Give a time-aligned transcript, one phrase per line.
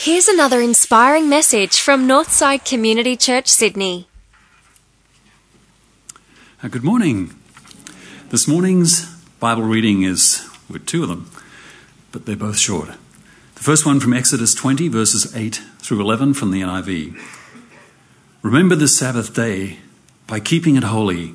[0.00, 4.06] Here's another inspiring message from Northside Community Church, Sydney.
[6.62, 7.34] Uh, Good morning.
[8.30, 11.28] This morning's Bible reading is with two of them,
[12.12, 12.90] but they're both short.
[13.56, 17.20] The first one from Exodus 20, verses 8 through 11 from the NIV.
[18.42, 19.78] Remember the Sabbath day
[20.28, 21.34] by keeping it holy.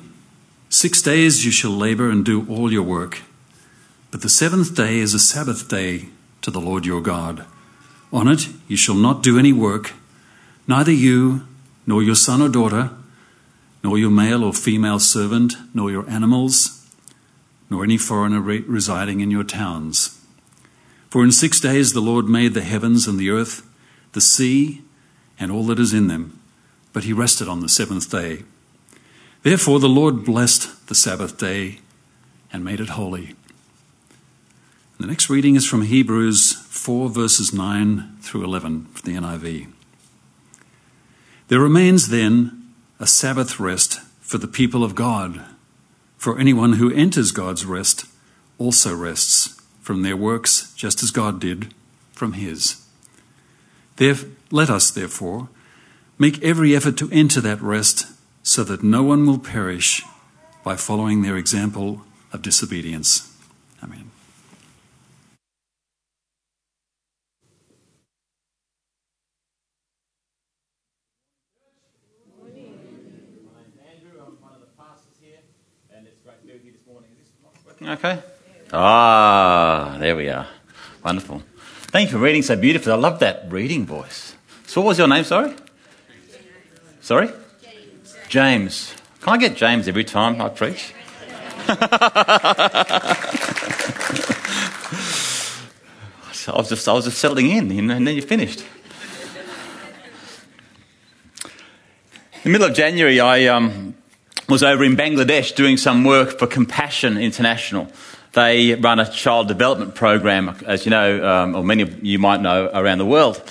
[0.70, 3.20] Six days you shall labor and do all your work,
[4.10, 6.06] but the seventh day is a Sabbath day
[6.40, 7.44] to the Lord your God.
[8.14, 9.92] On it you shall not do any work,
[10.68, 11.46] neither you,
[11.84, 12.90] nor your son or daughter,
[13.82, 16.88] nor your male or female servant, nor your animals,
[17.68, 20.24] nor any foreigner re- residing in your towns.
[21.10, 23.68] For in six days the Lord made the heavens and the earth,
[24.12, 24.82] the sea,
[25.38, 26.38] and all that is in them,
[26.92, 28.44] but he rested on the seventh day.
[29.42, 31.80] Therefore the Lord blessed the Sabbath day
[32.52, 33.34] and made it holy.
[35.00, 39.72] The next reading is from Hebrews 4, verses 9 through 11 from the NIV.
[41.48, 45.46] There remains then a Sabbath rest for the people of God.
[46.18, 48.04] For anyone who enters God's rest
[48.58, 51.72] also rests from their works, just as God did
[52.12, 52.84] from his.
[53.98, 55.48] Let us, therefore,
[56.18, 58.08] make every effort to enter that rest
[58.42, 60.02] so that no one will perish
[60.62, 63.34] by following their example of disobedience.
[63.82, 64.10] Amen.
[73.84, 75.42] Andrew, I'm one of the pastors here,
[75.94, 77.10] and it's great to be with you this morning.
[77.12, 78.22] Is this working okay?
[78.72, 80.46] Ah, there we are.
[81.04, 81.42] Wonderful.
[81.92, 82.92] Thank you for reading so beautifully.
[82.92, 84.34] I love that reading voice.
[84.66, 85.54] So, what was your name, sorry?
[87.00, 87.28] Sorry?
[87.62, 88.16] James.
[88.28, 88.94] James.
[89.20, 90.92] Can I get James every time I preach?
[96.46, 98.64] I was just, I was just settling in, and then you finished.
[102.44, 103.93] In the middle of January, I um,
[104.48, 107.88] was over in Bangladesh doing some work for Compassion International.
[108.32, 112.40] They run a child development program, as you know, um, or many of you might
[112.40, 113.42] know, around the world.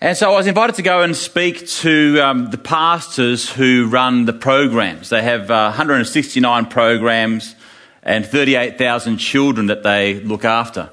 [0.00, 4.24] And so I was invited to go and speak to um, the pastors who run
[4.24, 5.10] the programs.
[5.10, 7.54] They have uh, 169 programs
[8.02, 10.88] and 38,000 children that they look after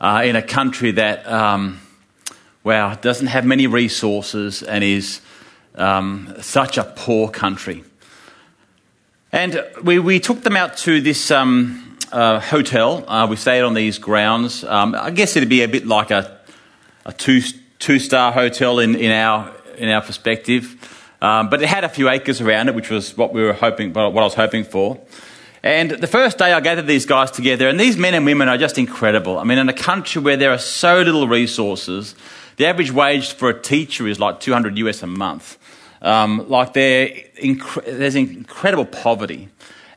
[0.00, 1.80] uh, in a country that, um,
[2.62, 5.20] wow, doesn't have many resources and is
[5.74, 7.82] um, such a poor country.
[9.34, 13.04] And we, we took them out to this um, uh, hotel.
[13.08, 14.62] Uh, we stayed on these grounds.
[14.62, 16.38] Um, I guess it'd be a bit like a,
[17.04, 17.40] a two,
[17.80, 20.76] two star hotel in, in, our, in our perspective.
[21.20, 23.92] Um, but it had a few acres around it, which was what we were hoping,
[23.92, 25.00] what I was hoping for.
[25.64, 28.56] And the first day I gathered these guys together, and these men and women are
[28.56, 29.40] just incredible.
[29.40, 32.14] I mean, in a country where there are so little resources,
[32.54, 35.58] the average wage for a teacher is like 200 US a month.
[36.02, 36.74] Um, like
[37.40, 39.48] there's incredible poverty.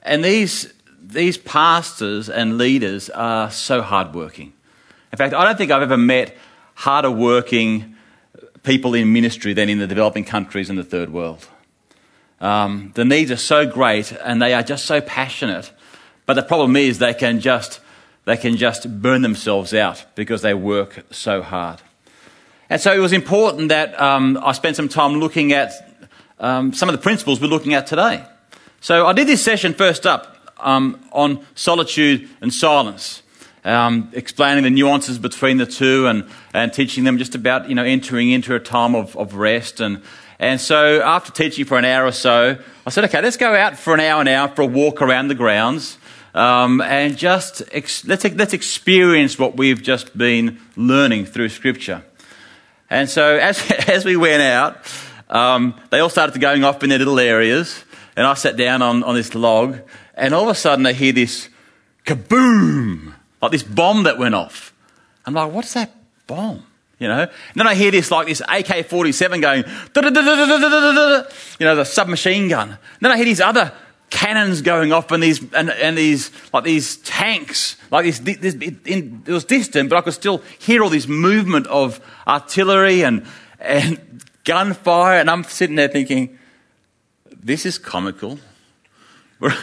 [0.04, 4.54] And these, these pastors and leaders are so hardworking.
[5.12, 6.36] In fact, I don't think I've ever met
[6.76, 7.96] harder working
[8.64, 11.48] people in ministry than in the developing countries in the third world.
[12.40, 15.72] Um, the needs are so great and they are just so passionate.
[16.26, 17.80] But the problem is they can just,
[18.26, 21.82] they can just burn themselves out because they work so hard.
[22.70, 25.72] And so it was important that um, I spent some time looking at
[26.40, 28.26] um, some of the principles we're looking at today.
[28.80, 33.24] So I did this session first up um, on solitude and silence,
[33.64, 37.84] um, explaining the nuances between the two and, and teaching them just about you know
[37.84, 39.80] entering into a time of, of rest.
[39.80, 40.02] And,
[40.40, 43.78] and so after teaching for an hour or so, I said, okay, let's go out
[43.78, 45.98] for an hour now for a walk around the grounds.
[46.34, 52.04] Um, and just ex- let's, let's experience what we've just been learning through Scripture.
[52.92, 54.78] And so as, as we went out,
[55.30, 57.84] um, they all started going off in their little areas,
[58.16, 59.80] and I sat down on, on this log,
[60.16, 61.50] and all of a sudden I hear this
[62.06, 64.74] kaboom, like this bomb that went off.
[65.26, 65.94] I'm like, what's that
[66.26, 66.66] bomb?
[67.00, 67.22] You know?
[67.22, 69.64] And then I hear this like this AK-47 going,
[71.60, 72.70] you know, the submachine gun.
[72.70, 73.72] And then I hear these other
[74.10, 78.54] cannons going off and these and, and these like these tanks like this, this
[78.86, 83.26] in, it was distant but i could still hear all this movement of artillery and
[83.60, 86.40] and gunfire and i'm sitting there thinking
[87.30, 88.40] this is comical
[89.40, 89.54] we're,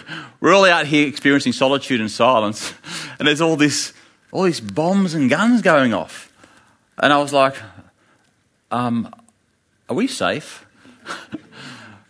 [0.41, 2.75] we're all out here experiencing solitude and silence
[3.19, 3.95] and there's all this
[4.31, 6.31] all these bombs and guns going off
[6.99, 7.57] and i was like
[8.71, 9.15] um,
[9.89, 10.67] are we safe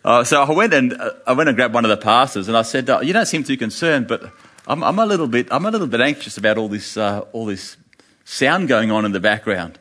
[0.05, 2.55] Uh, so I went and uh, I went and grabbed one of the pastors, and
[2.55, 4.31] I said, uh, "You don't seem too concerned, but
[4.67, 7.47] I'm, I'm, a little bit I'm a little bit anxious about all this uh, all
[7.47, 7.75] this
[8.23, 9.79] sound going on in the background."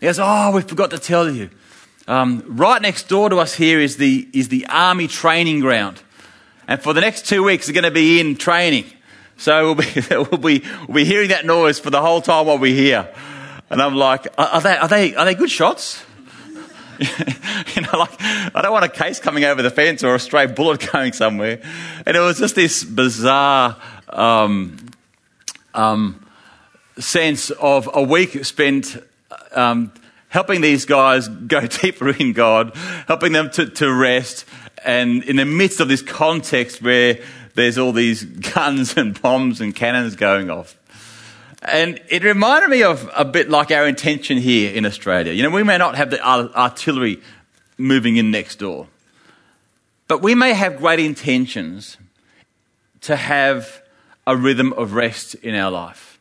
[0.00, 1.50] He goes, Oh, we forgot to tell you.
[2.08, 6.02] Um, right next door to us here is the, is the army training ground.
[6.68, 8.84] And for the next two weeks, they're going to be in training.
[9.36, 12.58] So we'll be, we'll, be, we'll be hearing that noise for the whole time while
[12.58, 13.12] we're here.
[13.70, 16.04] And I'm like, are, they, are, they, are they good shots?
[17.00, 20.46] you know, like, I don't want a case coming over the fence or a stray
[20.46, 21.60] bullet going somewhere.
[22.06, 23.76] And it was just this bizarre
[24.08, 24.78] um,
[25.74, 26.24] um,
[26.98, 28.96] sense of a week spent
[29.52, 29.92] um,
[30.36, 32.76] helping these guys go deeper in God,
[33.08, 34.44] helping them to, to rest,
[34.84, 37.18] and in the midst of this context where
[37.54, 38.22] there's all these
[38.54, 40.76] guns and bombs and cannons going off.
[41.62, 45.32] And it reminded me of a bit like our intention here in Australia.
[45.32, 47.22] You know, we may not have the artillery
[47.78, 48.88] moving in next door,
[50.06, 51.96] but we may have great intentions
[53.00, 53.80] to have
[54.26, 56.18] a rhythm of rest in our life.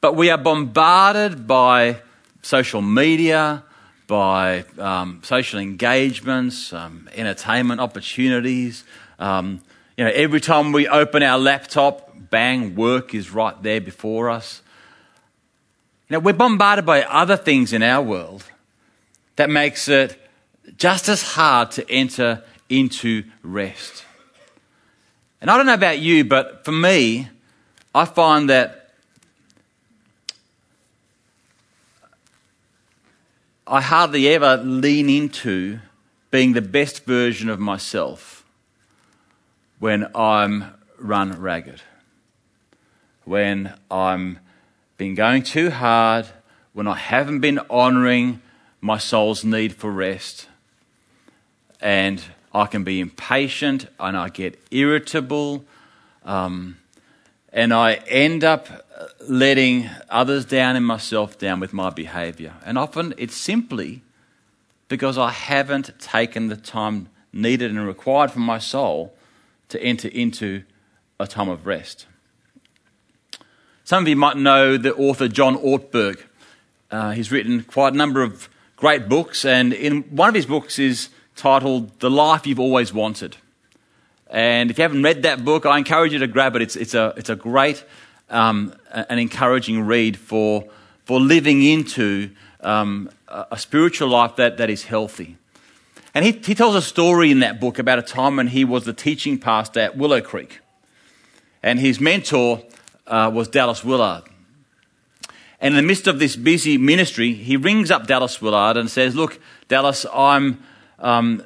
[0.00, 2.00] But we are bombarded by
[2.42, 3.64] social media,
[4.06, 8.84] by um, social engagements, um, entertainment opportunities.
[9.18, 9.62] Um,
[9.96, 14.60] you know, every time we open our laptop, bang, work is right there before us.
[16.08, 18.44] You know, we're bombarded by other things in our world
[19.36, 20.18] that makes it
[20.76, 24.04] just as hard to enter into rest.
[25.40, 27.28] And I don't know about you, but for me,
[27.94, 28.81] I find that
[33.72, 35.80] I hardly ever lean into
[36.30, 38.44] being the best version of myself
[39.80, 41.82] when I'm run ragged
[43.24, 44.38] when I'm
[44.96, 46.26] been going too hard,
[46.72, 48.40] when I haven't been honoring
[48.80, 50.48] my soul's need for rest.
[51.80, 52.22] And
[52.52, 55.64] I can be impatient and I get irritable.
[56.24, 56.78] Um,
[57.52, 58.68] and I end up
[59.28, 62.54] letting others down and myself down with my behavior.
[62.64, 64.02] And often it's simply
[64.88, 69.14] because I haven't taken the time needed and required for my soul
[69.68, 70.62] to enter into
[71.18, 72.06] a time of rest.
[73.84, 76.22] Some of you might know the author John Ortberg.
[76.90, 80.78] Uh, he's written quite a number of great books, and in one of his books
[80.78, 83.36] is titled The Life You've Always Wanted.
[84.32, 86.62] And if you haven't read that book, I encourage you to grab it.
[86.62, 87.84] It's, it's, a, it's a great
[88.30, 90.64] um, an encouraging read for,
[91.04, 92.30] for living into
[92.62, 95.36] um, a spiritual life that, that is healthy.
[96.14, 98.84] And he, he tells a story in that book about a time when he was
[98.84, 100.60] the teaching pastor at Willow Creek.
[101.62, 102.62] And his mentor
[103.06, 104.24] uh, was Dallas Willard.
[105.60, 109.14] And in the midst of this busy ministry, he rings up Dallas Willard and says,
[109.14, 109.38] Look,
[109.68, 110.62] Dallas, I'm,
[110.98, 111.44] um,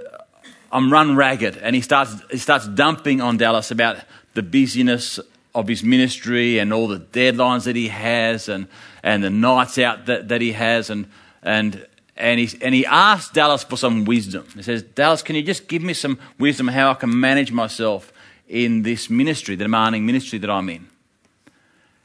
[0.77, 1.57] I'm run ragged.
[1.57, 3.97] And he starts, he starts dumping on Dallas about
[4.35, 5.19] the busyness
[5.55, 8.69] of his ministry and all the deadlines that he has and,
[9.03, 10.91] and the nights out that, that he has.
[10.91, 11.07] And,
[11.43, 14.47] and, and, he, and he asks Dallas for some wisdom.
[14.55, 18.13] He says, Dallas, can you just give me some wisdom how I can manage myself
[18.47, 20.89] in this ministry, the demanding ministry that I'm in?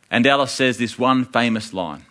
[0.09, 2.05] And Dallas says this one famous line.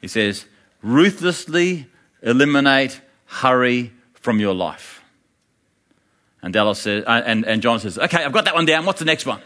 [0.00, 0.44] He says,
[0.82, 1.88] ruthlessly
[2.22, 5.01] eliminate hurry from your life.
[6.42, 8.84] And Dallas says, uh, and, and John says, okay, I've got that one down.
[8.84, 9.40] What's the next one?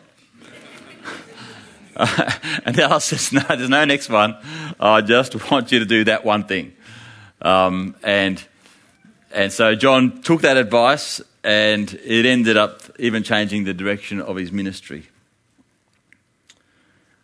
[1.97, 2.33] uh,
[2.65, 4.37] and Dallas says, no, there's no next one.
[4.81, 6.73] I just want you to do that one thing.
[7.43, 8.43] Um, and,
[9.31, 14.37] and so John took that advice and it ended up even changing the direction of
[14.37, 15.07] his ministry.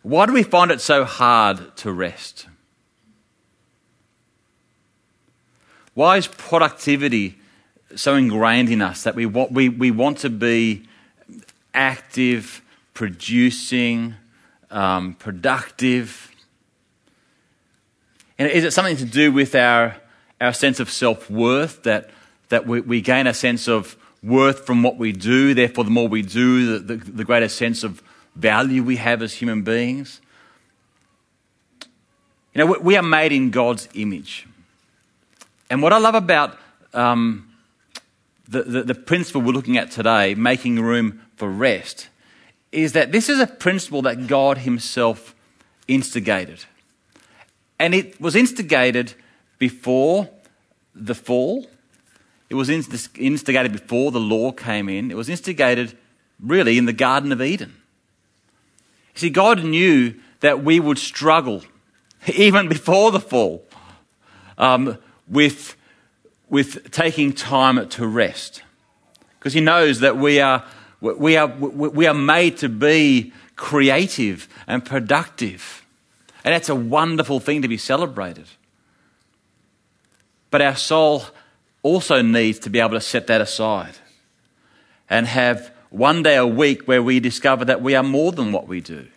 [0.03, 2.45] Why do we find it so hard to rest?
[5.93, 7.37] Why is productivity
[7.95, 10.83] so ingrained in us that we want, we, we want to be
[11.73, 12.61] active,
[12.93, 14.15] producing,
[14.71, 16.31] um, productive?
[18.37, 19.95] And is it something to do with our,
[20.41, 22.09] our sense of self worth that,
[22.49, 25.53] that we, we gain a sense of worth from what we do?
[25.53, 28.01] Therefore, the more we do, the, the, the greater sense of
[28.35, 30.19] value we have as human beings.
[32.53, 34.47] You know, we are made in God's image.
[35.69, 36.57] And what I love about
[36.93, 37.52] um,
[38.53, 42.09] the, the, the principle we're looking at today, making room for rest,
[42.71, 45.35] is that this is a principle that God Himself
[45.87, 46.65] instigated.
[47.79, 49.15] And it was instigated
[49.57, 50.29] before
[50.95, 51.67] the fall.
[52.49, 55.09] It was instigated before the law came in.
[55.09, 55.97] It was instigated
[56.39, 57.75] really in the Garden of Eden.
[59.15, 61.63] See, God knew that we would struggle,
[62.35, 63.65] even before the fall,
[64.57, 65.75] um, with,
[66.53, 68.61] with taking time to rest.
[69.39, 70.63] Because He knows that we are,
[71.01, 75.83] we, are, we are made to be creative and productive.
[76.45, 78.45] And that's a wonderful thing to be celebrated.
[80.51, 81.23] but our soul
[81.81, 83.95] also needs to be able to set that aside
[85.09, 88.67] and have one day a week where we discover that we are more than what
[88.67, 89.07] we do.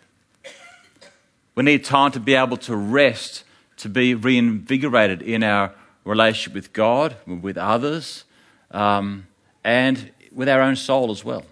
[1.53, 3.43] We need time to be able to rest,
[3.77, 5.75] to be reinvigorated in our
[6.07, 8.23] relationship with God, with others,
[8.71, 9.27] um,
[9.63, 11.43] and with our own soul as well.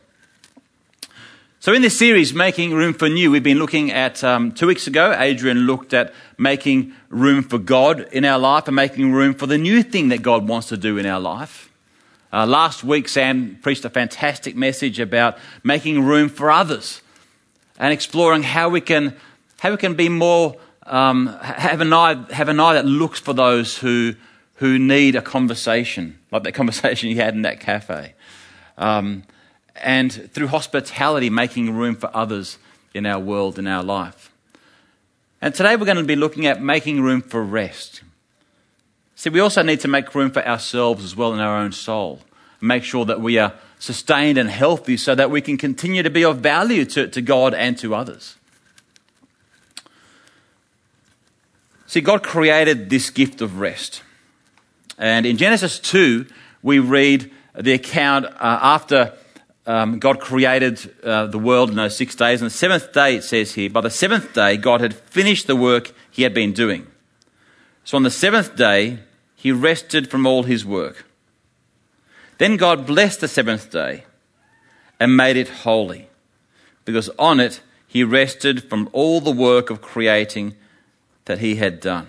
[1.59, 4.85] So, in this series, Making Room for New, we've been looking at, um, two weeks
[4.85, 9.47] ago, Adrian looked at making room for God in our life and making room for
[9.47, 11.71] the new thing that God wants to do in our life.
[12.31, 17.01] Uh, last week, Sam preached a fantastic message about making room for others
[17.79, 19.15] and exploring how we can,
[19.59, 23.33] how we can be more, um, have, an eye, have an eye that looks for
[23.33, 24.13] those who,
[24.55, 28.13] who need a conversation, like that conversation you had in that cafe.
[28.77, 29.23] Um,
[29.75, 32.57] and through hospitality, making room for others
[32.93, 34.31] in our world, in our life.
[35.41, 38.01] And today we're going to be looking at making room for rest.
[39.15, 42.21] See, we also need to make room for ourselves as well in our own soul.
[42.61, 46.23] Make sure that we are sustained and healthy so that we can continue to be
[46.23, 48.35] of value to, to God and to others.
[51.85, 54.01] See, God created this gift of rest.
[54.97, 56.25] And in Genesis 2,
[56.61, 59.13] we read the account uh, after
[59.65, 62.41] um, God created uh, the world in those six days.
[62.41, 65.55] And the seventh day, it says here, by the seventh day, God had finished the
[65.55, 66.87] work he had been doing.
[67.83, 68.99] So on the seventh day,
[69.35, 71.05] he rested from all his work.
[72.37, 74.05] Then God blessed the seventh day
[74.99, 76.09] and made it holy,
[76.83, 80.55] because on it he rested from all the work of creating
[81.25, 82.07] that he had done.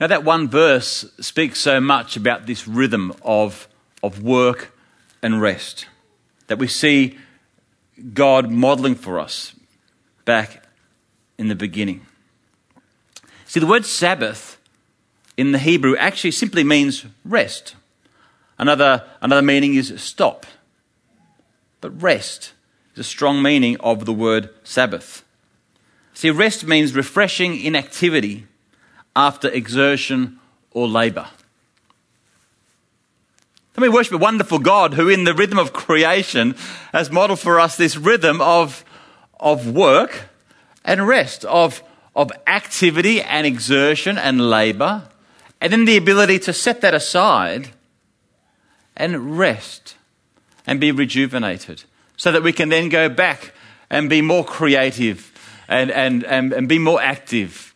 [0.00, 3.68] Now, that one verse speaks so much about this rhythm of,
[4.02, 4.74] of work
[5.20, 5.86] and rest
[6.46, 7.18] that we see
[8.14, 9.54] God modeling for us
[10.24, 10.64] back
[11.36, 12.06] in the beginning.
[13.44, 14.58] See, the word Sabbath
[15.36, 17.76] in the Hebrew actually simply means rest.
[18.58, 20.46] Another, another meaning is stop.
[21.82, 22.54] But rest
[22.94, 25.24] is a strong meaning of the word Sabbath.
[26.14, 28.46] See, rest means refreshing inactivity
[29.14, 30.38] after exertion
[30.70, 31.26] or labour.
[33.74, 36.54] Then we worship a wonderful God who, in the rhythm of creation,
[36.92, 38.84] has modeled for us this rhythm of,
[39.38, 40.28] of work
[40.84, 41.82] and rest, of,
[42.14, 45.04] of activity and exertion and labour,
[45.60, 47.70] and then the ability to set that aside
[48.96, 49.96] and rest
[50.66, 51.84] and be rejuvenated
[52.16, 53.52] so that we can then go back
[53.88, 55.32] and be more creative
[55.68, 57.69] and, and, and, and be more active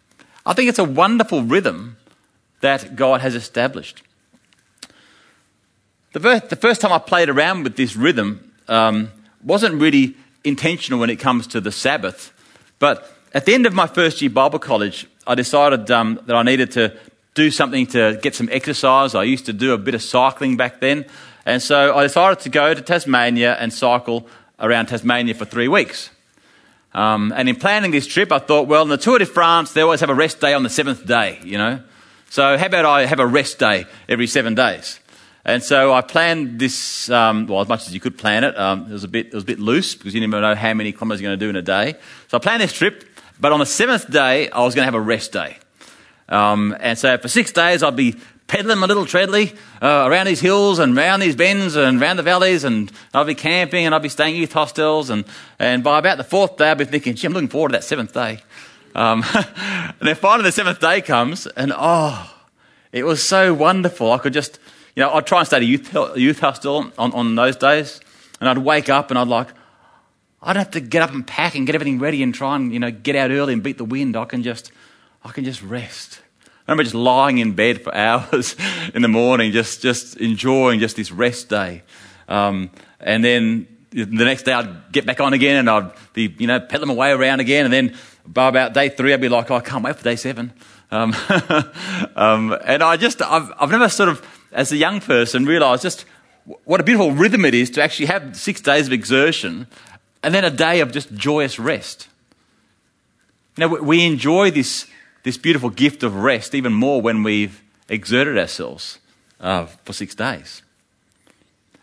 [0.46, 1.96] I think it's a wonderful rhythm
[2.60, 4.02] that God has established.
[6.12, 9.10] The first, the first time I played around with this rhythm um,
[9.42, 12.32] wasn't really intentional when it comes to the Sabbath,
[12.78, 16.42] but at the end of my first year Bible college, I decided um, that I
[16.42, 16.96] needed to
[17.34, 19.14] do something to get some exercise.
[19.14, 21.06] I used to do a bit of cycling back then,
[21.44, 24.28] and so I decided to go to Tasmania and cycle
[24.60, 26.10] around Tasmania for three weeks.
[26.94, 29.80] Um, and in planning this trip, I thought, well, in the Tour de France, they
[29.80, 31.80] always have a rest day on the seventh day, you know.
[32.30, 35.00] So how about I have a rest day every seven days?
[35.44, 38.56] And so I planned this, um, well, as much as you could plan it.
[38.58, 40.54] Um, it, was a bit, it was a bit loose because you didn't even know
[40.54, 41.98] how many kilometres you're going to do in a day.
[42.28, 43.04] So I planned this trip,
[43.38, 45.58] but on the seventh day, I was going to have a rest day.
[46.28, 50.40] Um, and so for six days, I'd be pedaling my little treadly uh, around these
[50.40, 54.00] hills and around these bends and around the valleys, and I'll be camping and I'll
[54.00, 55.10] be staying youth hostels.
[55.10, 55.24] And,
[55.58, 57.84] and by about the fourth day, I'll be thinking, gee, I'm looking forward to that
[57.84, 58.40] seventh day.
[58.94, 62.30] Um, and then finally, the seventh day comes, and oh,
[62.92, 64.12] it was so wonderful.
[64.12, 64.58] I could just,
[64.94, 68.00] you know, I'd try and stay at a youth, youth hostel on, on those days,
[68.40, 69.48] and I'd wake up and I'd like,
[70.42, 72.72] I don't have to get up and pack and get everything ready and try and,
[72.72, 74.14] you know, get out early and beat the wind.
[74.14, 74.70] I can just,
[75.24, 76.20] I can just rest.
[76.66, 78.56] I remember just lying in bed for hours
[78.94, 81.82] in the morning, just, just enjoying just this rest day.
[82.26, 86.46] Um, and then the next day I'd get back on again and I'd be, you
[86.46, 87.66] know, pedaling my way around again.
[87.66, 90.16] And then by about day three, I'd be like, oh, I can't wait for day
[90.16, 90.52] seven.
[90.90, 91.14] Um,
[92.16, 96.06] um, and I just, I've, I've never sort of, as a young person, realised just
[96.64, 99.66] what a beautiful rhythm it is to actually have six days of exertion
[100.22, 102.08] and then a day of just joyous rest.
[103.56, 104.86] You know, we enjoy this
[105.24, 109.00] this beautiful gift of rest even more when we've exerted ourselves
[109.40, 110.62] uh, for six days.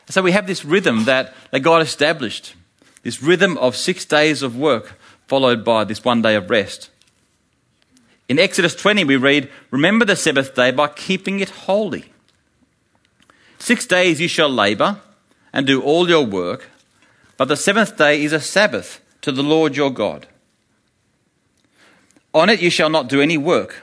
[0.10, 2.56] So we have this rhythm that, that God established,
[3.04, 6.90] this rhythm of six days of work followed by this one day of rest.
[8.28, 12.06] In Exodus 20, we read, Remember the Sabbath day by keeping it holy.
[13.58, 15.00] Six days you shall labor
[15.54, 16.70] and do all your work,
[17.38, 20.28] but the seventh day is a Sabbath to the Lord your God.
[22.34, 23.82] On it you shall not do any work,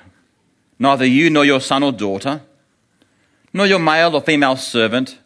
[0.79, 2.41] neither you nor your son or daughter,
[3.53, 5.19] nor your male or female servant,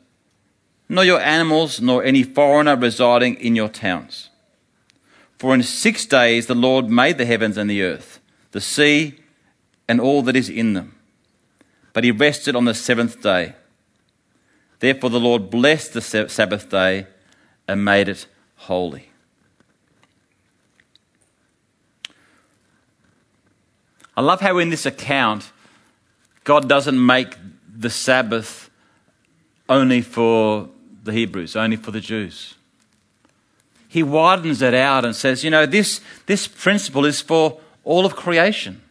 [0.89, 4.31] nor your animals, nor any foreigner residing in your towns.
[5.39, 9.19] For in six days the Lord made the heavens and the earth, the sea,
[9.89, 10.97] and all that is in them.
[11.93, 13.55] But he rested on the seventh day.
[14.81, 17.07] Therefore the Lord blessed the Sabbath day
[17.69, 18.27] and made it
[18.57, 19.12] holy.
[24.17, 25.51] I love how in this account,
[26.45, 27.37] God doesn't make
[27.75, 28.71] the Sabbath
[29.69, 30.69] only for
[31.03, 32.55] the Hebrews, only for the Jews.
[33.89, 38.17] He widens it out and says, you know, this, this principle is for all of
[38.17, 38.83] creation.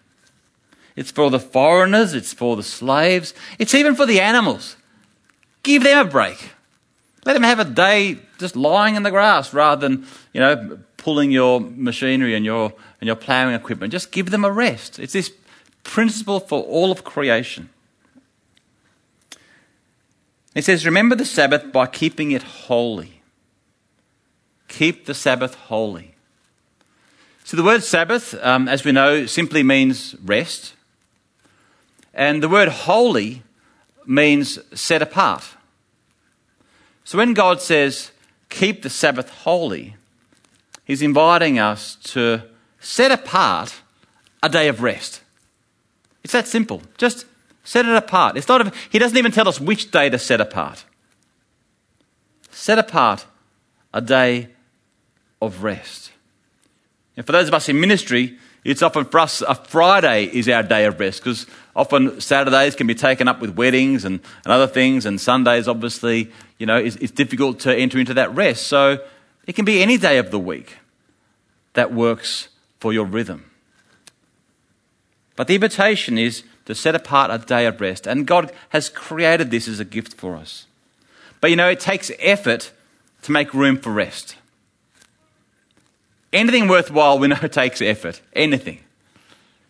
[0.95, 4.75] It's for the foreigners, it's for the slaves, it's even for the animals.
[5.63, 6.51] Give them a break.
[7.25, 11.31] Let them have a day just lying in the grass rather than, you know, pulling
[11.31, 13.91] your machinery and your, and your ploughing equipment.
[13.91, 14.99] Just give them a rest.
[14.99, 15.31] It's this
[15.83, 17.69] principle for all of creation.
[20.53, 23.23] It says, Remember the Sabbath by keeping it holy.
[24.67, 26.13] Keep the Sabbath holy.
[27.45, 30.75] So the word Sabbath, um, as we know, simply means rest.
[32.13, 33.41] And the word holy
[34.05, 35.43] means set apart.
[37.03, 38.11] So when God says,
[38.49, 39.95] keep the Sabbath holy,
[40.91, 42.41] He's inviting us to
[42.81, 43.81] set apart
[44.43, 45.21] a day of rest.
[46.21, 46.81] It's that simple.
[46.97, 47.25] Just
[47.63, 48.35] set it apart.
[48.35, 50.83] It's not a, he doesn't even tell us which day to set apart.
[52.49, 53.25] Set apart
[53.93, 54.49] a day
[55.41, 56.11] of rest.
[57.15, 60.61] And for those of us in ministry, it's often for us, a Friday is our
[60.61, 64.67] day of rest because often Saturdays can be taken up with weddings and, and other
[64.67, 68.67] things, and Sundays, obviously, you know, it's, it's difficult to enter into that rest.
[68.67, 68.97] So
[69.47, 70.75] it can be any day of the week
[71.73, 72.49] that works
[72.79, 73.45] for your rhythm.
[75.35, 79.51] But the invitation is to set apart a day of rest, and God has created
[79.51, 80.65] this as a gift for us.
[81.39, 82.71] But you know, it takes effort
[83.23, 84.35] to make room for rest.
[86.33, 88.21] Anything worthwhile, we know takes effort.
[88.33, 88.79] Anything.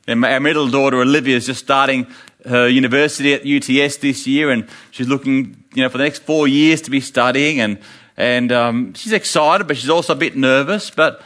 [0.08, 2.08] And our middle daughter, Olivia, is just starting
[2.46, 6.48] her university at UTS this year, and she's looking, you know, for the next four
[6.48, 7.80] years to be studying, and
[8.18, 10.90] and um, she's excited, but she's also a bit nervous.
[10.90, 11.22] But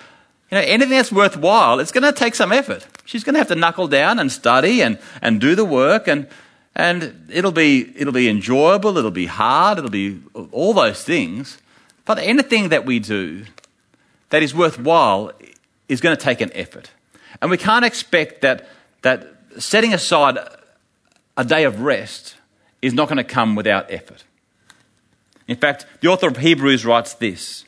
[0.52, 2.86] you know, anything that's worthwhile, it's going to take some effort.
[3.06, 6.28] She's going to have to knuckle down and study and, and do the work, and
[6.76, 11.58] and it'll be it'll be enjoyable, it'll be hard, it'll be all those things.
[12.06, 13.46] But anything that we do
[14.30, 15.32] that is worthwhile
[15.88, 16.92] is going to take an effort.
[17.42, 18.68] And we can't expect that,
[19.02, 19.28] that
[19.58, 20.38] setting aside
[21.38, 22.36] a day of rest
[22.82, 24.24] is not going to come without effort.
[25.48, 27.66] In fact, the author of Hebrews writes this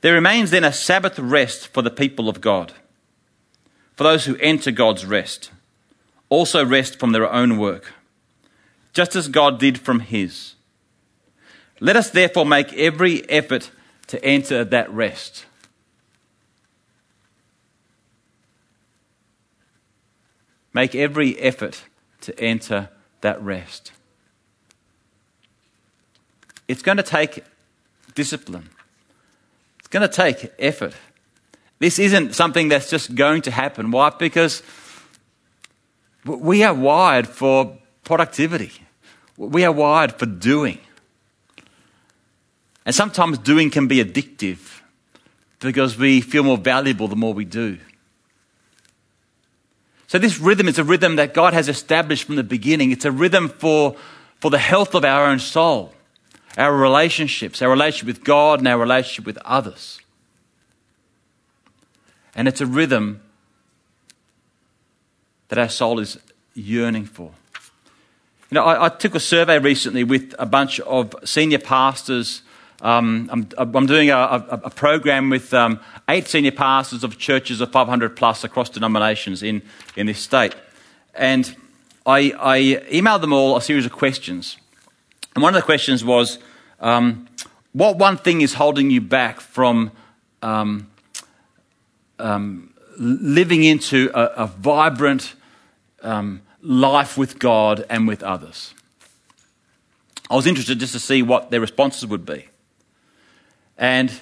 [0.00, 2.72] There remains then a Sabbath rest for the people of God,
[3.94, 5.50] for those who enter God's rest,
[6.28, 7.92] also rest from their own work,
[8.92, 10.54] just as God did from his.
[11.80, 13.70] Let us therefore make every effort
[14.08, 15.46] to enter that rest.
[20.72, 21.84] Make every effort
[22.20, 22.90] to enter
[23.22, 23.92] that rest.
[26.68, 27.44] It's going to take
[28.14, 28.68] discipline.
[29.86, 30.94] It's going to take effort.
[31.78, 33.92] This isn't something that's just going to happen.
[33.92, 34.10] Why?
[34.10, 34.64] Because
[36.24, 38.72] we are wired for productivity.
[39.36, 40.80] We are wired for doing.
[42.84, 44.80] And sometimes doing can be addictive
[45.60, 47.78] because we feel more valuable the more we do.
[50.08, 52.90] So, this rhythm is a rhythm that God has established from the beginning.
[52.90, 53.94] It's a rhythm for,
[54.40, 55.94] for the health of our own soul,
[56.56, 60.00] our relationships, our relationship with God, and our relationship with others.
[62.34, 63.20] And it's a rhythm
[65.48, 66.18] that our soul is
[66.54, 67.32] yearning for.
[68.50, 72.42] You know, I, I took a survey recently with a bunch of senior pastors
[72.82, 77.60] um, I'm, I'm, doing a, a, a program with um, eight senior pastors of churches
[77.62, 79.62] of 500 plus across denominations in,
[79.96, 80.54] in this state.
[81.14, 81.56] And
[82.04, 84.58] I, I, emailed them all a series of questions.
[85.34, 86.38] And one of the questions was
[86.80, 87.28] um,
[87.72, 89.92] what one thing is holding you back from
[90.42, 90.90] um,
[92.18, 95.34] um, living into a, a vibrant
[96.02, 98.74] um, life with God and with others?
[100.30, 102.48] I was interested just to see what their responses would be.
[103.78, 104.12] And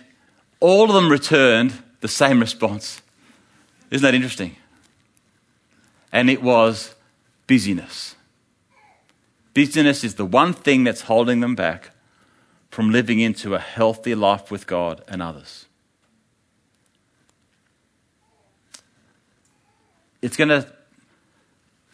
[0.60, 3.00] all of them returned the same response.
[3.90, 4.56] Isn't that interesting?
[6.12, 6.94] And it was
[7.46, 8.16] busyness.
[9.54, 11.90] Busyness is the one thing that's holding them back
[12.74, 15.66] from living into a healthy life with God and others.
[20.20, 20.66] It's going to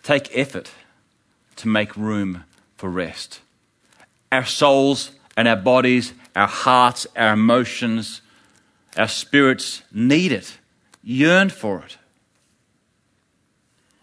[0.02, 0.70] take effort
[1.56, 2.44] to make room
[2.78, 3.40] for rest.
[4.32, 8.22] Our souls and our bodies, our hearts, our emotions,
[8.96, 10.56] our spirits need it,
[11.02, 11.98] yearn for it.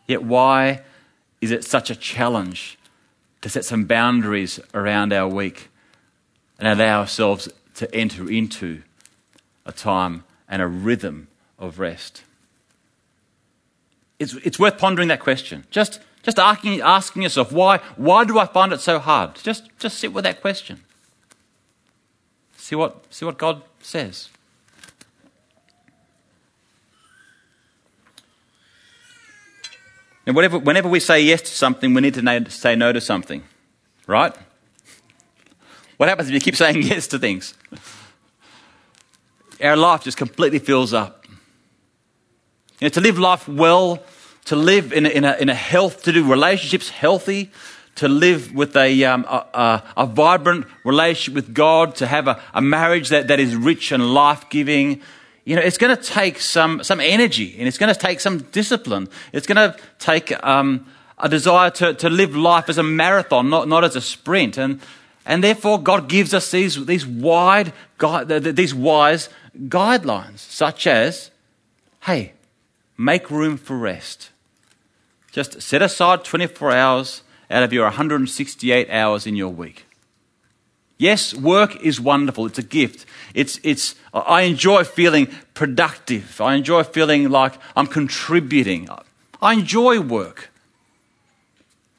[0.05, 0.83] Yet, why
[1.41, 2.77] is it such a challenge
[3.41, 5.69] to set some boundaries around our week
[6.59, 8.81] and allow ourselves to enter into
[9.65, 11.27] a time and a rhythm
[11.59, 12.23] of rest?
[14.19, 15.65] It's, it's worth pondering that question.
[15.69, 19.35] Just, just asking, asking yourself, why, why do I find it so hard?
[19.35, 20.83] Just, just sit with that question.
[22.57, 24.29] See what, see what God says.
[30.25, 33.43] And whatever, whenever we say yes to something, we need to say no to something,
[34.07, 34.35] right?
[35.97, 37.55] What happens if you keep saying yes to things?
[39.61, 41.25] Our life just completely fills up.
[42.79, 44.03] You know, to live life well,
[44.45, 47.51] to live in a, in a, in a health, to do relationships healthy,
[47.95, 52.61] to live with a, um, a, a, vibrant relationship with God, to have a, a
[52.61, 55.01] marriage that, that is rich and life giving.
[55.45, 58.39] You know, it's going to take some, some energy and it's going to take some
[58.51, 59.09] discipline.
[59.33, 60.85] It's going to take um,
[61.17, 64.59] a desire to, to live life as a marathon, not, not as a sprint.
[64.59, 64.79] And,
[65.27, 71.31] and therefore, God gives us these, these, wide, these wise guidelines, such as
[72.03, 72.31] hey,
[72.97, 74.29] make room for rest.
[75.33, 79.85] Just set aside 24 hours out of your 168 hours in your week.
[80.97, 82.45] Yes, work is wonderful.
[82.45, 83.05] It's a gift.
[83.33, 86.39] It's, it's, I enjoy feeling productive.
[86.39, 88.87] I enjoy feeling like I'm contributing.
[89.41, 90.49] I enjoy work.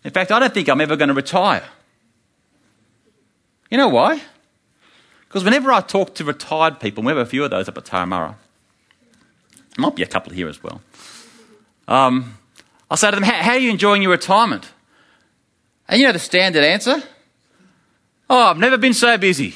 [0.02, 1.64] In fact, I don't think I'm ever going to retire.
[3.70, 4.20] You know why?
[5.28, 7.84] Because whenever I talk to retired people, we have a few of those up at
[7.84, 8.34] Turramurra,
[9.76, 10.80] might be a couple here as well.
[11.86, 12.36] Um,
[12.90, 14.68] I'll say to them, How are you enjoying your retirement?
[15.88, 17.02] And you know the standard answer?
[18.28, 19.54] Oh, I've never been so busy.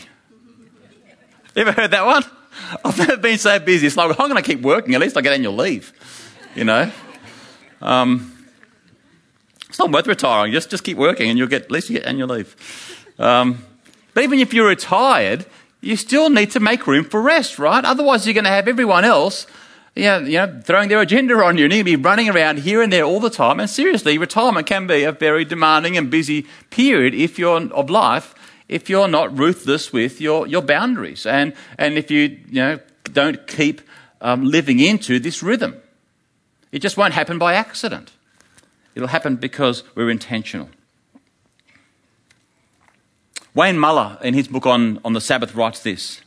[1.56, 2.24] Ever heard that one?
[2.84, 3.86] I've never been so busy.
[3.86, 4.94] It's like, I'm going to keep working.
[4.94, 5.92] At least I get annual leave,
[6.54, 6.90] you know?
[7.80, 8.46] Um,
[9.68, 10.52] it's not worth retiring.
[10.52, 12.56] Just, just keep working and you'll get, at least you get annual leave.
[13.18, 13.64] Um,
[14.14, 15.46] but even if you're retired,
[15.80, 17.84] you still need to make room for rest, right?
[17.84, 19.46] Otherwise, you're going to have everyone else
[19.94, 21.64] you know, you know, throwing their agenda on you.
[21.64, 23.60] And going to be running around here and there all the time.
[23.60, 28.34] And seriously, retirement can be a very demanding and busy period if you're of life,
[28.68, 32.78] if you're not ruthless with your, your boundaries, and and if you you know
[33.12, 33.82] don't keep
[34.20, 35.76] um, living into this rhythm.
[36.70, 38.12] It just won't happen by accident.
[38.94, 40.70] It'll happen because we're intentional.
[43.54, 46.22] Wayne Muller, in his book on, on the Sabbath, writes this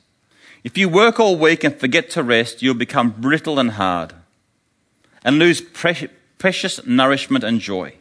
[0.63, 4.13] if you work all week and forget to rest, you'll become brittle and hard
[5.23, 7.93] and lose precious nourishment and joy.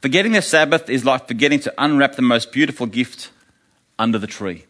[0.00, 3.30] Forgetting the Sabbath is like forgetting to unwrap the most beautiful gift
[3.98, 4.64] under the tree.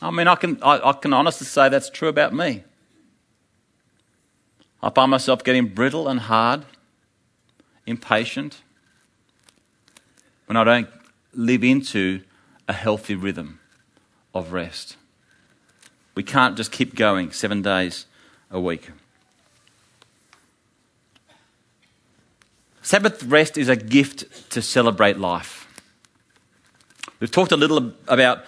[0.00, 2.64] I mean, I can, I, I, can honestly say that's true about me.
[4.82, 6.64] I find myself getting brittle and hard,
[7.86, 8.62] impatient,
[10.46, 10.88] when I don't
[11.34, 12.22] live into
[12.68, 13.58] a healthy rhythm
[14.34, 14.96] of rest.
[16.14, 18.06] We can't just keep going seven days
[18.50, 18.90] a week.
[22.82, 25.66] Sabbath rest is a gift to celebrate life.
[27.20, 28.44] We've talked a little about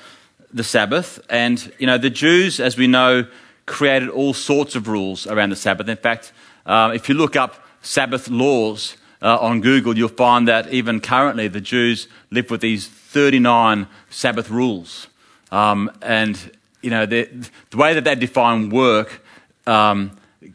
[0.53, 3.27] the Sabbath, and you know the Jews, as we know,
[3.67, 5.89] created all sorts of rules around the Sabbath.
[5.89, 6.33] In fact,
[6.67, 11.49] uh, if you look up Sabbath laws, uh, on Google, you'll find that even currently
[11.49, 15.09] the Jews live with these 39 Sabbath rules.
[15.51, 16.39] Um, and,
[16.83, 17.31] you know, the,
[17.71, 19.25] the, way that they define work
[19.67, 20.11] um,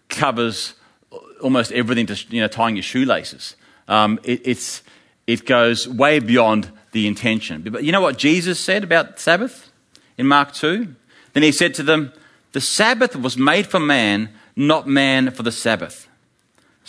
[0.08, 0.76] covers
[1.42, 3.56] almost everything to, you know, tying your shoelaces.
[3.88, 4.84] Um, it, it's,
[5.26, 7.64] it goes way beyond the intention.
[7.64, 9.72] But you know what Jesus said about Sabbath
[10.18, 10.96] in Mark 2?
[11.34, 12.14] Then he said to them,
[12.52, 16.09] The Sabbath was made for man, not man for the Sabbath.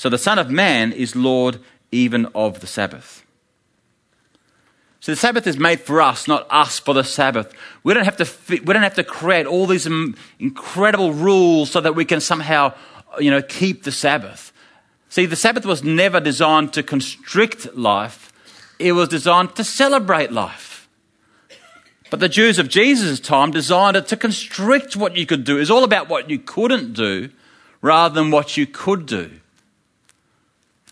[0.00, 1.60] So the Son of Man is Lord
[1.92, 3.22] even of the Sabbath.
[4.98, 7.52] So the Sabbath is made for us, not us for the Sabbath.
[7.84, 9.86] We don't have to, we don't have to create all these
[10.38, 12.72] incredible rules so that we can somehow,
[13.18, 14.54] you know, keep the Sabbath.
[15.10, 18.32] See, the Sabbath was never designed to constrict life.
[18.78, 20.88] It was designed to celebrate life.
[22.08, 25.58] But the Jews of Jesus' time designed it to constrict what you could do.
[25.58, 27.28] It's all about what you couldn't do
[27.82, 29.39] rather than what you could do.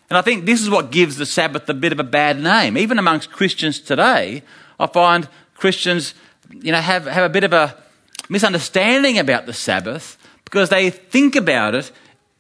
[0.09, 2.79] And I think this is what gives the Sabbath a bit of a bad name.
[2.79, 4.43] Even amongst Christians today,
[4.81, 6.15] I find Christians,
[6.51, 7.77] you know, have, have a bit of a
[8.29, 11.93] misunderstanding about the Sabbath because they think about it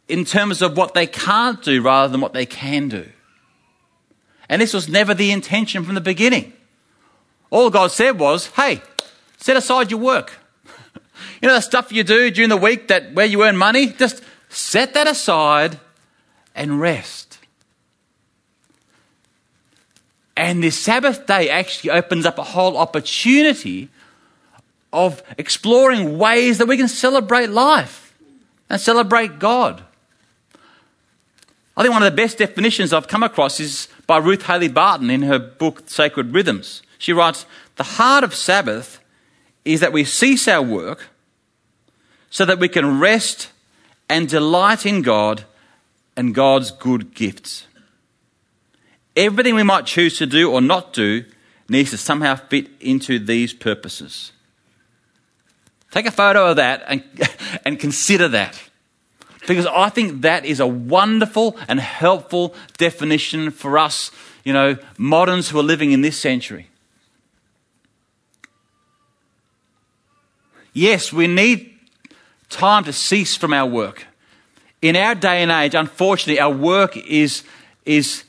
[0.09, 3.07] in terms of what they can't do rather than what they can do.
[4.49, 6.55] And this was never the intention from the beginning.
[7.51, 8.81] All God said was, hey,
[9.37, 10.39] set aside your work.
[11.43, 13.89] you know the stuff you do during the week that where you earn money?
[13.89, 15.79] Just set that aside
[16.55, 17.28] and rest.
[20.39, 23.89] And this Sabbath day actually opens up a whole opportunity
[24.93, 28.17] of exploring ways that we can celebrate life
[28.71, 29.83] and celebrate God.
[31.77, 35.11] I think one of the best definitions I've come across is by Ruth Haley Barton
[35.11, 36.83] in her book Sacred Rhythms.
[36.99, 39.01] She writes The heart of Sabbath
[39.65, 41.09] is that we cease our work
[42.31, 43.51] so that we can rest
[44.09, 45.47] and delight in God
[46.17, 47.67] and God's good gifts.
[49.19, 51.25] Everything we might choose to do or not do
[51.69, 54.31] needs to somehow fit into these purposes.
[55.91, 57.03] Take a photo of that and,
[57.65, 58.63] and consider that.
[59.49, 64.13] Because I think that is a wonderful and helpful definition for us,
[64.45, 66.69] you know, moderns who are living in this century.
[70.73, 71.75] Yes, we need
[72.51, 74.07] time to cease from our work.
[74.81, 77.43] In our day and age, unfortunately, our work is,
[77.85, 78.23] is,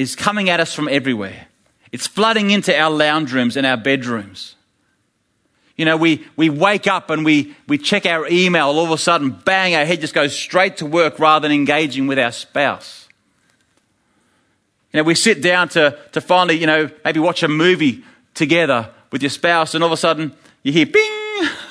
[0.00, 1.46] is coming at us from everywhere.
[1.92, 4.54] It's flooding into our lounge rooms and our bedrooms.
[5.76, 8.98] You know, we, we wake up and we, we check our email, all of a
[8.98, 13.08] sudden, bang, our head just goes straight to work rather than engaging with our spouse.
[14.92, 18.88] You know, we sit down to, to finally, you know, maybe watch a movie together
[19.12, 21.12] with your spouse, and all of a sudden, you hear bing.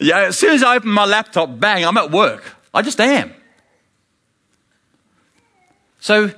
[0.00, 2.42] yeah, as soon as I open my laptop, bang, I'm at work.
[2.74, 3.32] I just am.
[6.00, 6.32] So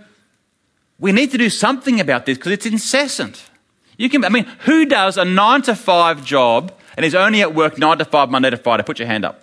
[1.02, 3.50] we need to do something about this because it's incessant.
[3.98, 7.56] You can, I mean, who does a nine to five job and is only at
[7.56, 8.84] work nine to five, Monday to Friday?
[8.84, 9.42] Put your hand up.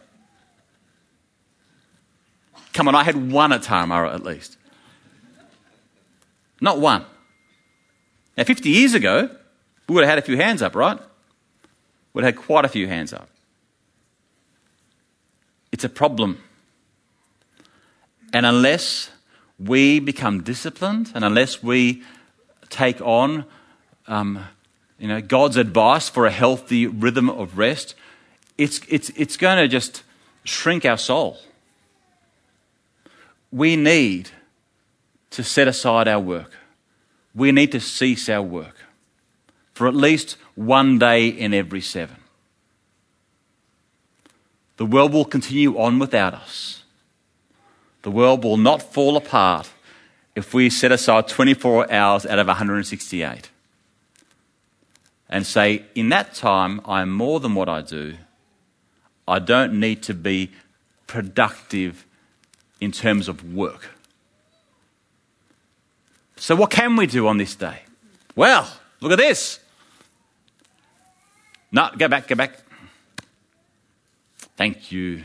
[2.72, 4.58] Come on, I had one at Turramurra at least.
[6.62, 7.06] Not one.
[8.38, 9.30] Now, 50 years ago,
[9.90, 10.98] we would have had a few hands up, right?
[10.98, 11.04] We
[12.14, 13.28] would have had quite a few hands up.
[15.74, 16.42] It's a problem.
[18.32, 19.10] And unless
[19.60, 22.02] we become disciplined and unless we
[22.70, 23.46] take on
[24.08, 24.46] um,
[24.98, 27.96] you know, God's advice for a healthy rhythm of rest,
[28.58, 30.04] it's, it's, it's going to just
[30.44, 31.38] shrink our soul.
[33.52, 34.30] We need
[35.32, 36.52] to set aside our work.
[37.34, 38.76] We need to cease our work
[39.74, 42.18] for at least one day in every seven.
[44.76, 46.79] The world will continue on without us.
[48.02, 49.70] The world will not fall apart
[50.36, 53.50] if we set aside 24 hours out of 168
[55.30, 58.16] and say, In that time, I am more than what I do.
[59.28, 60.52] I don't need to be
[61.08, 62.06] productive
[62.80, 63.90] in terms of work.
[66.38, 67.82] So, what can we do on this day?
[68.36, 68.68] Well,
[69.02, 69.60] look at this.
[71.72, 72.58] No, go back, go back.
[74.56, 75.24] Thank you.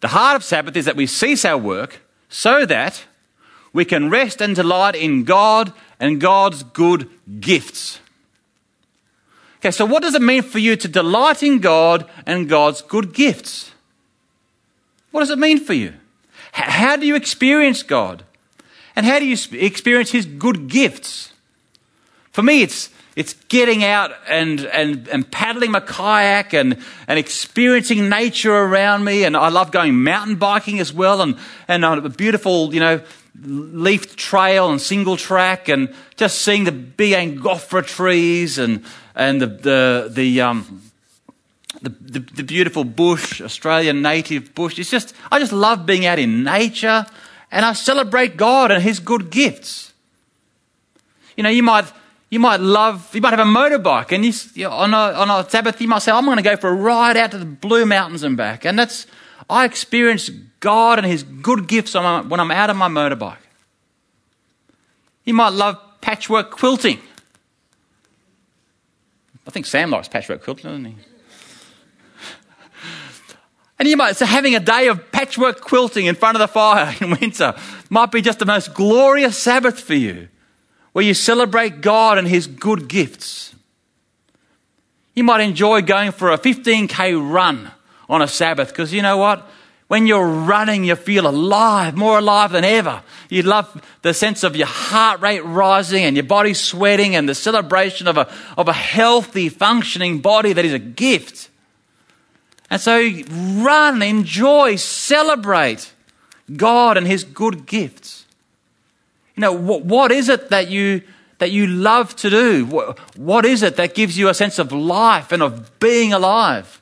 [0.00, 3.04] The heart of Sabbath is that we cease our work so that
[3.72, 7.08] we can rest and delight in God and God's good
[7.40, 8.00] gifts.
[9.58, 13.12] Okay, so what does it mean for you to delight in God and God's good
[13.12, 13.72] gifts?
[15.10, 15.94] What does it mean for you?
[16.52, 18.24] How do you experience God?
[18.94, 21.32] And how do you experience His good gifts?
[22.30, 26.76] For me, it's, it's getting out and, and, and paddling my kayak and,
[27.08, 29.24] and experiencing nature around me.
[29.24, 33.00] And I love going mountain biking as well and, and on a beautiful, you know,
[33.42, 38.84] leafed trail and single track and just seeing the big angophora trees and,
[39.16, 40.82] and the, the, the, um,
[41.82, 44.78] the, the, the, beautiful bush, Australian native bush.
[44.78, 47.04] It's just, I just love being out in nature
[47.50, 49.92] and I celebrate God and His good gifts.
[51.36, 51.92] You know, you might,
[52.30, 55.80] you might love, you might have a motorbike and you, on, a, on a Sabbath
[55.80, 58.22] you might say, I'm going to go for a ride out to the Blue Mountains
[58.22, 58.64] and back.
[58.66, 59.06] And that's,
[59.48, 60.28] I experience
[60.60, 63.38] God and His good gifts when I'm out on my motorbike.
[65.24, 67.00] You might love patchwork quilting.
[69.46, 70.94] I think Sam likes patchwork quilting, doesn't he?
[73.80, 76.92] And you might, so having a day of patchwork quilting in front of the fire
[77.00, 77.54] in winter
[77.88, 80.28] might be just the most glorious Sabbath for you,
[80.92, 83.54] where you celebrate God and His good gifts.
[85.14, 87.70] You might enjoy going for a 15k run
[88.08, 89.48] on a Sabbath because you know what?
[89.88, 93.02] When you're running, you feel alive, more alive than ever.
[93.30, 97.34] You love the sense of your heart rate rising and your body sweating and the
[97.34, 101.48] celebration of a, of a healthy, functioning body that is a gift.
[102.70, 105.92] And so run, enjoy, celebrate
[106.54, 108.17] God and His good gifts.
[109.38, 111.02] Know, what, what is it that you,
[111.38, 112.66] that you love to do?
[112.66, 116.80] What, what is it that gives you a sense of life and of being alive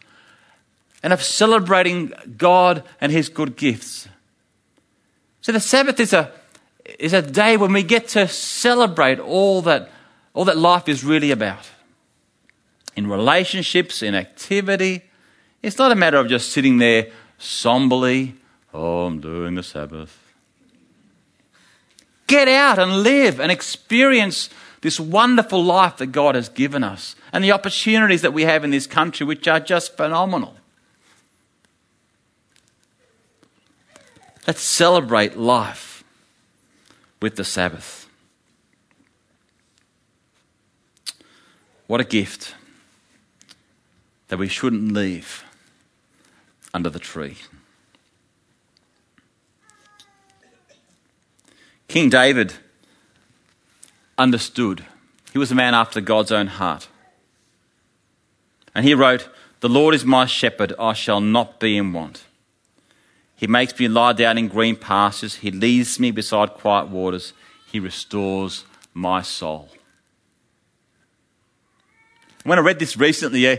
[1.02, 4.08] and of celebrating God and His good gifts?
[5.42, 6.32] So the Sabbath is a,
[6.98, 9.90] is a day when we get to celebrate all that,
[10.32, 11.70] all that life is really about.
[12.96, 15.02] In relationships, in activity.
[15.62, 18.34] It's not a matter of just sitting there somberly,
[18.72, 20.25] oh, I'm doing the Sabbath.
[22.26, 27.42] Get out and live and experience this wonderful life that God has given us and
[27.42, 30.54] the opportunities that we have in this country, which are just phenomenal.
[34.46, 36.04] Let's celebrate life
[37.20, 38.08] with the Sabbath.
[41.86, 42.54] What a gift
[44.28, 45.44] that we shouldn't leave
[46.74, 47.36] under the tree.
[51.88, 52.54] King David
[54.18, 54.84] understood.
[55.32, 56.88] He was a man after God's own heart.
[58.74, 59.28] And he wrote,
[59.60, 62.24] The Lord is my shepherd, I shall not be in want.
[63.36, 65.36] He makes me lie down in green pastures.
[65.36, 67.34] He leads me beside quiet waters.
[67.70, 69.68] He restores my soul.
[72.44, 73.56] When I read this recently, uh,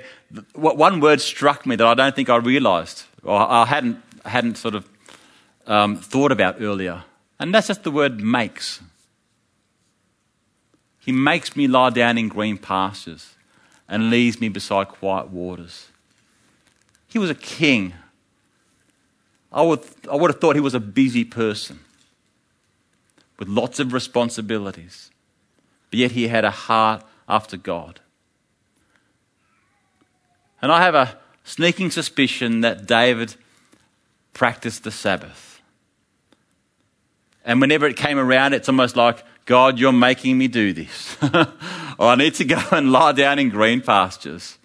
[0.53, 4.75] one word struck me that I don't think I realised, or I hadn't, hadn't sort
[4.75, 4.89] of
[5.67, 7.03] um, thought about earlier.
[7.39, 8.79] And that's just the word makes.
[10.99, 13.35] He makes me lie down in green pastures
[13.87, 15.87] and leads me beside quiet waters.
[17.07, 17.93] He was a king
[19.51, 21.79] I would, I would have thought he was a busy person
[23.39, 25.11] with lots of responsibilities,
[25.89, 27.99] but yet he had a heart after God.
[30.61, 33.35] And I have a sneaking suspicion that David
[34.33, 35.56] practiced the Sabbath.
[37.47, 41.17] And whenever it came around, it's almost like, God, you're making me do this.
[41.23, 44.59] or I need to go and lie down in green pastures.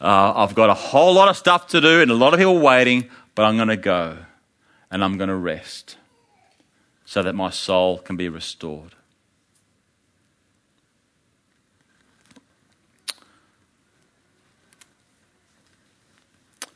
[0.00, 2.60] Uh, I've got a whole lot of stuff to do and a lot of people
[2.60, 4.18] waiting but I'm going to go
[4.90, 5.96] and I'm going to rest
[7.04, 8.94] so that my soul can be restored.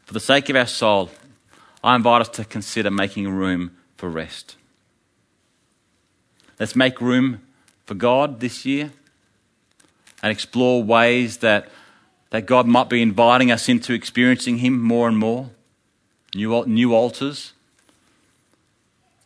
[0.05, 1.11] For the sake of our soul,
[1.83, 4.57] I invite us to consider making room for rest.
[6.59, 7.43] Let's make room
[7.85, 8.93] for God this year
[10.23, 11.69] and explore ways that,
[12.31, 15.51] that God might be inviting us into experiencing Him more and more
[16.35, 17.53] new, new altars.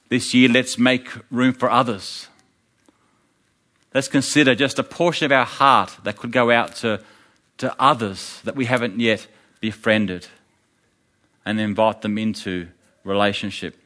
[0.09, 2.29] This year, let's make room for others.
[3.95, 7.03] Let's consider just a portion of our heart that could go out to,
[7.59, 9.27] to others that we haven't yet
[9.61, 10.27] befriended
[11.45, 12.69] and invite them into
[13.05, 13.80] relationship.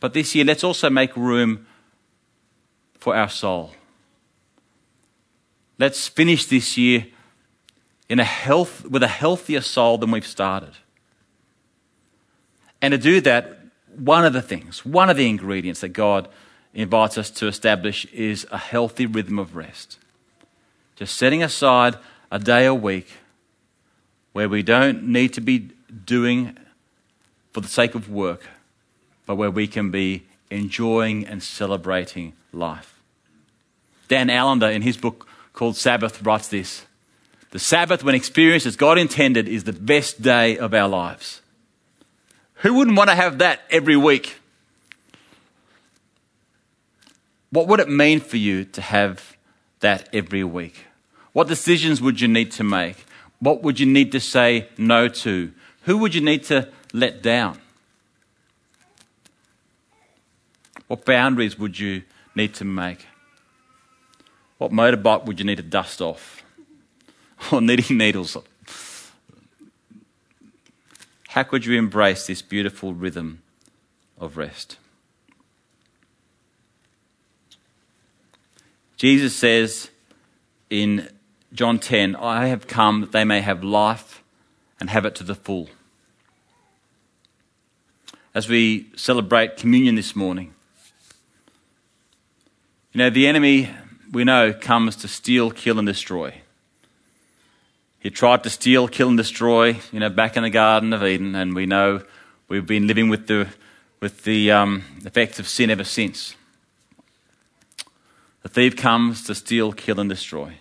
[0.00, 1.66] But this year, let's also make room
[2.98, 3.72] for our soul.
[5.78, 7.06] Let's finish this year
[8.08, 10.72] in a health, with a healthier soul than we've started.
[12.82, 13.58] And to do that,
[13.94, 16.28] one of the things, one of the ingredients that God
[16.72, 19.98] invites us to establish is a healthy rhythm of rest.
[20.96, 21.96] Just setting aside
[22.30, 23.08] a day a week
[24.32, 25.70] where we don't need to be
[26.04, 26.56] doing
[27.52, 28.46] for the sake of work,
[29.30, 33.00] but where we can be enjoying and celebrating life.
[34.08, 36.84] Dan Allender, in his book called Sabbath, writes this
[37.52, 41.42] The Sabbath, when experienced as God intended, is the best day of our lives.
[42.54, 44.34] Who wouldn't want to have that every week?
[47.50, 49.36] What would it mean for you to have
[49.78, 50.86] that every week?
[51.34, 52.96] What decisions would you need to make?
[53.38, 55.52] What would you need to say no to?
[55.82, 57.60] Who would you need to let down?
[60.90, 62.02] What boundaries would you
[62.34, 63.06] need to make?
[64.58, 66.42] What motorbike would you need to dust off?
[67.52, 68.36] Or knitting needles
[71.30, 73.40] how could you embrace this beautiful rhythm
[74.18, 74.78] of rest?
[78.96, 79.90] Jesus says
[80.70, 81.08] in
[81.52, 84.24] John 10, I have come that they may have life
[84.80, 85.70] and have it to the full.
[88.34, 90.52] As we celebrate communion this morning,
[92.92, 93.70] you know, the enemy,
[94.10, 96.34] we know, comes to steal, kill, and destroy.
[98.00, 101.36] He tried to steal, kill, and destroy, you know, back in the Garden of Eden,
[101.36, 102.02] and we know
[102.48, 103.46] we've been living with the,
[104.00, 106.34] with the um, effects of sin ever since.
[108.42, 110.54] The thief comes to steal, kill, and destroy.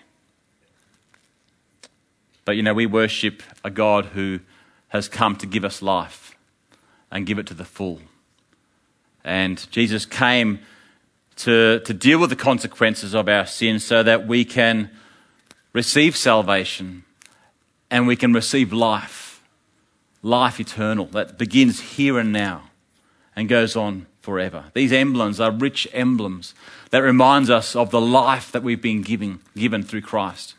[2.45, 4.41] But you know, we worship a God who
[4.89, 6.35] has come to give us life
[7.11, 8.01] and give it to the full.
[9.23, 10.59] And Jesus came
[11.39, 14.91] to, to deal with the consequences of our sin so that we can
[15.71, 17.03] receive salvation
[17.89, 19.41] and we can receive life,
[20.21, 22.69] life eternal that begins here and now
[23.35, 24.65] and goes on forever.
[24.73, 26.53] These emblems are rich emblems
[26.91, 30.55] that reminds us of the life that we've been giving, given through Christ.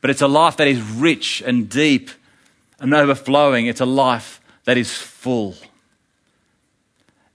[0.00, 2.10] But it's a life that is rich and deep
[2.80, 3.66] and overflowing.
[3.66, 5.54] It's a life that is full.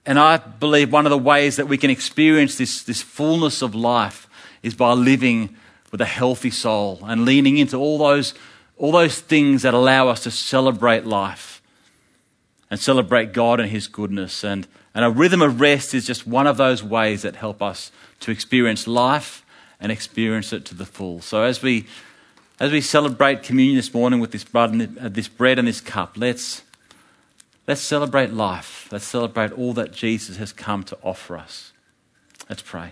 [0.06, 3.74] And I believe one of the ways that we can experience this, this fullness of
[3.74, 4.28] life
[4.62, 5.56] is by living
[5.91, 8.34] with a healthy soul and leaning into all those,
[8.78, 11.62] all those things that allow us to celebrate life
[12.70, 14.43] and celebrate God and His goodness.
[14.43, 17.91] And, and a rhythm of rest is just one of those ways that help us
[18.22, 19.45] to experience life
[19.80, 21.22] and experience it to the full.
[21.22, 21.86] So as we,
[22.60, 25.82] as we celebrate communion this morning with this bread and, uh, this bread and this
[25.82, 26.64] cup, let's,
[27.68, 28.88] let's celebrate life.
[28.91, 31.74] Let's celebrate all that Jesus has come to offer us.
[32.49, 32.91] Let's pray.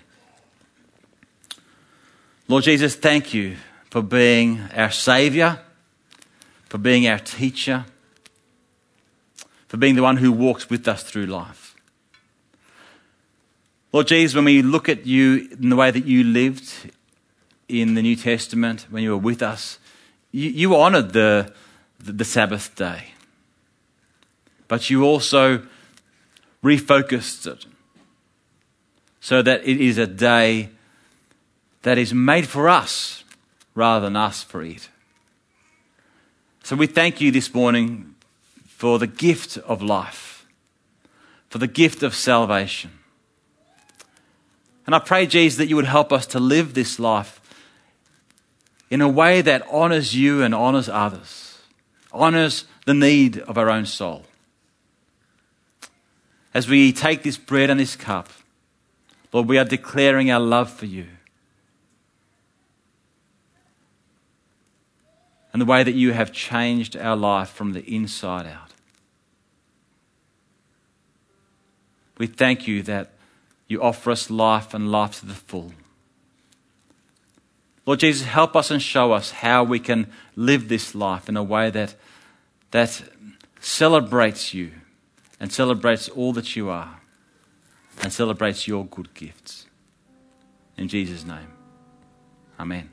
[2.47, 3.57] Lord Jesus, thank you
[3.89, 5.59] for being our Saviour,
[6.67, 7.85] for being our teacher,
[9.67, 11.75] for being the one who walks with us through life.
[13.91, 16.91] Lord Jesus, when we look at you in the way that you lived
[17.69, 19.77] in the New Testament, when you were with us,
[20.31, 21.53] you, you honoured the,
[21.99, 23.13] the, the Sabbath day.
[24.73, 25.61] But you also
[26.63, 27.67] refocused it
[29.21, 30.69] so that it is a day
[31.83, 33.23] that is made for us
[33.75, 34.89] rather than us for it.
[36.63, 38.15] So we thank you this morning
[38.65, 40.47] for the gift of life,
[41.49, 42.97] for the gift of salvation.
[44.87, 47.39] And I pray, Jesus, that you would help us to live this life
[48.89, 51.59] in a way that honours you and honours others,
[52.11, 54.25] honours the need of our own soul.
[56.53, 58.29] As we take this bread and this cup,
[59.31, 61.07] Lord, we are declaring our love for you.
[65.53, 68.71] and the way that you have changed our life from the inside out.
[72.17, 73.11] We thank you that
[73.67, 75.71] you offer us life and life to the full.
[77.85, 81.43] Lord Jesus, help us and show us how we can live this life in a
[81.43, 81.95] way that,
[82.71, 83.03] that
[83.59, 84.71] celebrates you
[85.43, 87.01] and celebrates all that you are
[88.01, 89.65] and celebrates your good gifts.
[90.77, 91.51] In Jesus' name,
[92.57, 92.89] Amen.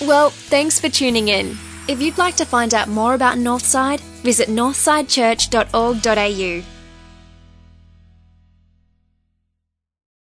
[0.00, 1.56] Well, thanks for tuning in.
[1.86, 6.79] If you'd like to find out more about Northside, visit northsidechurch.org.au.